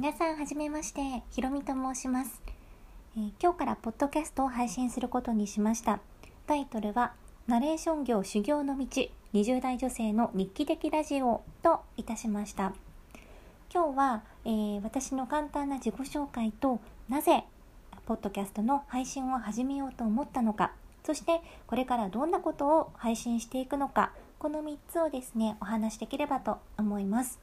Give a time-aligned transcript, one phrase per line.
[0.00, 1.00] 皆さんはじめまして。
[1.32, 2.40] ひろみと申します、
[3.16, 5.98] えー、今日からポッドキャストを配信することにしました。
[6.46, 7.14] タイトルは
[7.48, 8.86] ナレーション業修行の道。
[9.34, 12.74] 20代女性の日記的ラジオといたしました。
[13.74, 16.78] 今日は、えー、私の簡単な自己紹介と
[17.08, 17.42] なぜ
[18.06, 20.74] ポッドキャストの配信を始めようと思ったのか。
[21.02, 24.12] そしてこれからどんなことを配信していくのか。
[24.38, 27.40] この3つをですねお話しできればと思います。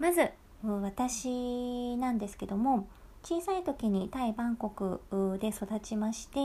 [0.00, 0.32] まず
[0.62, 2.88] 私なんですけども
[3.22, 5.00] 小さい時にタイ・バンコク
[5.40, 6.38] で育ちまして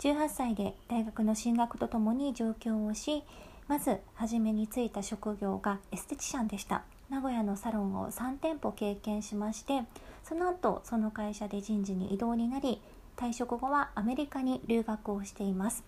[0.00, 3.24] 18歳で大学の進学とともに上京をし
[3.66, 6.84] まず初めに就いた職業がエステティシャンでした。
[7.10, 9.82] 名古屋のサロンを3店舗経験しまして
[10.24, 12.82] その後その会社で人事に異動になり
[13.16, 15.84] 退職後はアメリカに留学をしています。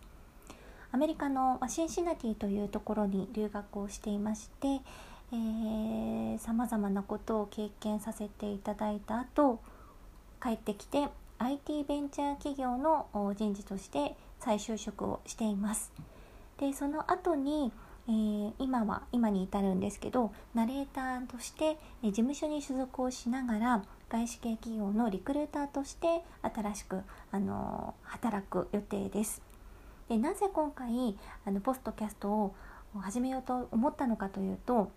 [0.93, 4.81] アメリカのシンシナティというところに留学をしていまして
[6.39, 9.61] さまざまなことを経験させていただいた後
[10.43, 13.07] 帰ってきて IT ベンチャー企業の
[13.37, 15.93] 人事として再就職をしています。
[16.59, 17.73] でその後に、
[18.09, 27.01] えー、今は今に至るんですけどナレーターとして、事務所に所属をしながら外資系企業のリクルーターとして新しく、
[27.31, 29.41] あの働く予定です。
[30.09, 32.55] でなぜ今回あのポストキャストを
[32.99, 34.91] 始めようと思ったのかというと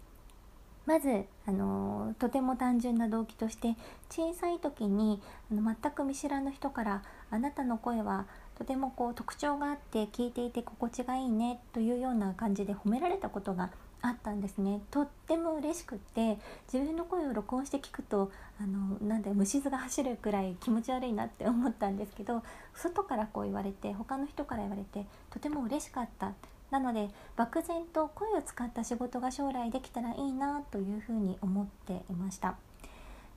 [0.85, 3.75] まずあのとても単純な動機として
[4.09, 8.25] 小さい時にあの全く見知らぬ人から「あなたの声は
[8.57, 13.69] とてもこう特徴があって聞いていて心地がいいね」というような感じで褒められたことが
[14.01, 14.81] あったんですね。
[14.91, 16.37] とっても嬉しくって
[16.71, 26.33] 自分の声を録音して聞くとあのなんで虫唾が走るくらい気持ち悪いなって思ったんですけど外からこう言われて他の人から言われてとても嬉しかった。
[26.73, 32.55] なので漠然と声を使った仕事が将来できたらいいなというふうに思っていました。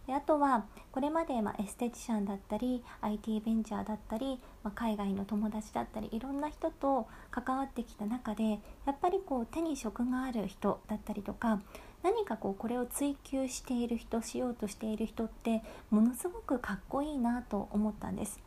[0.06, 8.44] であとはこれまで、まエステティシャンだったり IT ベンチャーだったり、ま海外の友達だったりいろんな人と関わってきた中で
[8.86, 11.60] やっぱりこう手に職がある人だったりとか
[12.02, 18.40] 何かこうこれを追求している人しようとしている人ってものすごくかっこいいなと思ったんです。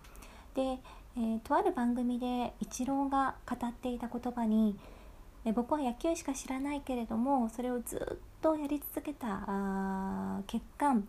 [0.56, 0.80] で
[1.18, 4.76] えー、とある番組でイチローが語っていた言葉に、
[5.46, 11.02] えー、僕は野球しか知らないけれどもそれをずっとやり続けたあ結果やっ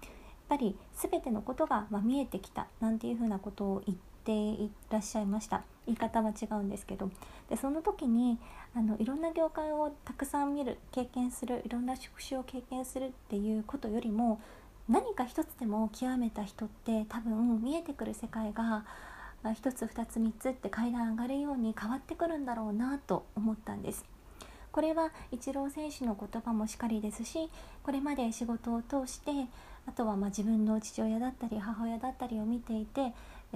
[0.48, 5.62] ぱり全てのことが、まあ、見えてきたなんていうふうなことを言っていらっしゃいました。
[5.86, 7.10] 言い方は違うんですけど。
[7.48, 8.38] でその時に
[8.74, 14.40] あのいろんな業界をたくさん見る経験するいろんな職種を経験するっていうことよりも
[14.88, 18.84] 何か一つでも極めた人って多分見えてくる世界が
[19.44, 24.04] 1つ2つ3つって階段上がるように変わってくるんだろうなと思ったんです。
[24.72, 27.50] これはイチロー選手の言葉もしかりですし
[27.82, 29.32] これまで仕事を通して
[29.86, 33.12] あとはま自分の父親だったり母親だったりを見ていて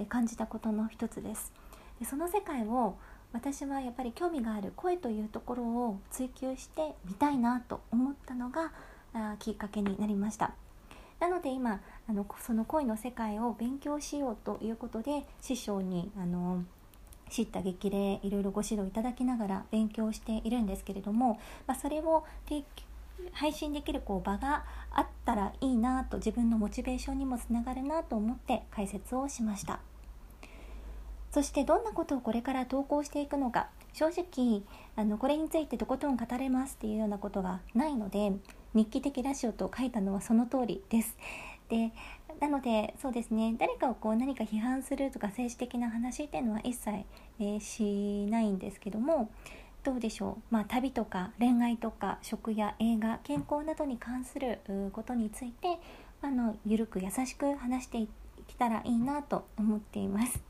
[0.09, 1.53] 感じたことの一つです
[1.99, 2.97] でその世界を
[3.31, 8.71] 私はやっぱり興味がある声というところを追求してみたいなと思ったのが
[9.39, 10.51] きっかけになりました
[11.19, 16.63] なので今あのその恋の世界を勉強しようということで師匠にあの
[17.29, 22.25] 知った激励いろいろご指導いただきながら勉強しているんですけれども、まあ、それを
[23.33, 29.79] 配信できるこう場があったらいいなと自分のモチベーションにもつながるなと思って解説をしました。
[31.31, 33.67] そしてどんなことをこれから投稿していくのか。
[33.95, 34.61] 正直
[34.97, 38.33] あのこれについてとことん語れますっていうようなことがないので
[38.73, 41.17] 日記的ラジオと書いたのはその通りです。
[41.69, 41.93] で
[42.41, 47.05] なのでそうですね誰かをこう何か批判するとか政治的な話っていうのは一切、
[47.39, 49.31] えー、しないんですけども
[49.85, 54.59] どうでしょう、まあ、旅とか恋愛とか食や映画健康などに関する
[54.91, 55.79] ことについて
[56.21, 58.09] あのゆるく優しく話してい
[58.47, 60.43] けたらいいなと思っています。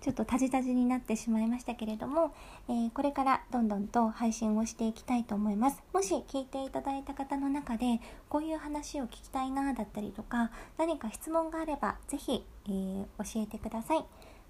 [0.00, 2.34] ちょっとタジタジになってしまいましたけれども、
[2.68, 5.82] えー、これからどんどんと配信をしていきたいと思います。
[5.92, 14.04] もし聞いていただいた方の中で、こういう話を聞きたいなだったりとか、何か質問があれば、是非、えー、教えてください。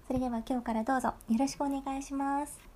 [0.07, 2.66] それでは今日からどうぞよろしくお願いします。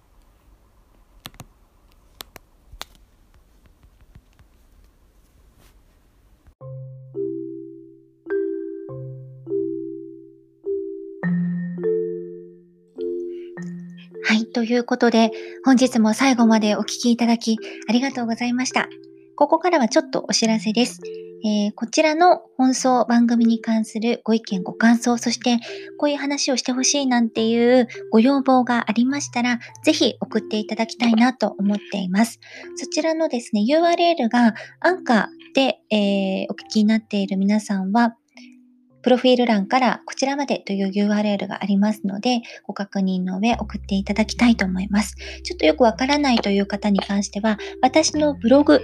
[14.31, 14.45] はい。
[14.45, 15.29] ということで、
[15.65, 17.57] 本日も最後までお聴きいただき
[17.89, 18.87] ありがとうございました。
[19.35, 21.01] ここからはちょっとお知らせです。
[21.43, 25.57] えー、こちらの放送番組に関するご意見、ご感想、そして
[25.97, 32.39] こういう話をしてほしいなんていうご要望がありましたら、ぜひ送っていただきたいなと思っています。
[32.77, 38.15] そちらのですね、URL がアンカーで、えー、お聞きになっている皆さんは、
[39.03, 45.15] プロフィール欄からこちらまでという URL がありますので、ご確認の上送っていただきたいと思います。
[45.43, 48.81] ちょっとよくわからないという方に関しては、私のブログ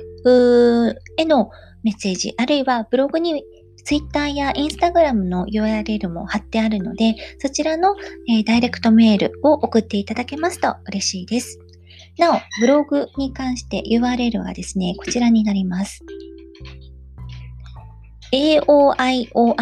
[1.17, 1.49] への
[1.83, 3.43] メッセージ、あるいはブログに
[3.87, 7.95] Twitter や Instagram の URL も貼ってあるので、そちらの、
[8.29, 11.59] えー、ダイレクトメールを送っていただけますと嬉しいです。
[12.17, 16.03] なお、ブログに関して URL はですね、こちらになります。
[18.31, 19.57] aoioi.love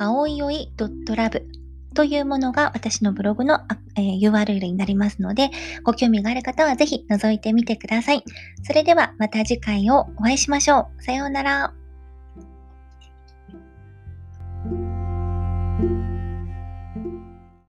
[0.00, 1.42] 青いおい .love
[1.94, 3.60] というものが私のブログの、
[3.96, 5.50] えー、URL になりますので、
[5.82, 8.24] ご興味がある方はぜひ覗いてみてください。
[8.62, 11.02] それではまた次回をお会いしましょう。
[11.02, 11.79] さようなら。